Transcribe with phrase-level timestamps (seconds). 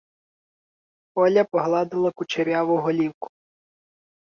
[1.15, 3.27] Оля погладила кучеряву голівку.